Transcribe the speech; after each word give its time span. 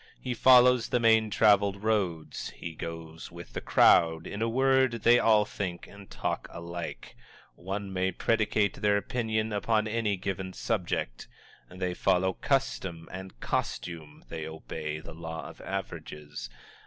He 0.19 0.33
follows 0.33 0.89
the 0.89 0.99
main 0.99 1.29
traveled 1.29 1.83
roads, 1.83 2.49
he 2.55 2.73
goes 2.73 3.31
with 3.31 3.53
the 3.53 3.61
crowd. 3.61 4.25
In 4.25 4.41
a 4.41 4.49
word, 4.49 4.93
they 5.03 5.19
all 5.19 5.45
think 5.45 5.85
and 5.85 6.09
talk 6.09 6.47
alike 6.49 7.15
one 7.53 7.93
may 7.93 8.11
predicate 8.11 8.73
their 8.81 8.97
opinion 8.97 9.53
upon 9.53 9.87
any 9.87 10.17
given 10.17 10.53
subject. 10.53 11.27
They 11.69 11.93
follow 11.93 12.33
custom 12.33 13.07
and 13.11 13.39
costume, 13.41 14.23
they 14.27 14.47
obey 14.47 14.97
the 15.01 15.13
Law 15.13 15.47
of 15.47 15.61
Averages. 15.61 16.49